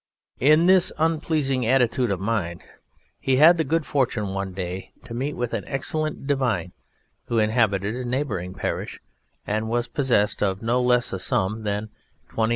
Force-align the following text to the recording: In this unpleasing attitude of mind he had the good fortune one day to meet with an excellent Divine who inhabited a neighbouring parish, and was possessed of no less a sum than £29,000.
In 0.39 0.65
this 0.65 0.91
unpleasing 0.97 1.63
attitude 1.63 2.09
of 2.09 2.19
mind 2.19 2.63
he 3.19 3.35
had 3.35 3.59
the 3.59 3.63
good 3.63 3.85
fortune 3.85 4.29
one 4.29 4.51
day 4.51 4.93
to 5.03 5.13
meet 5.13 5.35
with 5.35 5.53
an 5.53 5.63
excellent 5.67 6.25
Divine 6.25 6.71
who 7.25 7.37
inhabited 7.37 7.95
a 7.95 8.03
neighbouring 8.03 8.55
parish, 8.55 8.99
and 9.45 9.69
was 9.69 9.87
possessed 9.87 10.41
of 10.41 10.63
no 10.63 10.81
less 10.81 11.13
a 11.13 11.19
sum 11.19 11.61
than 11.61 11.89
£29,000. 12.31 12.49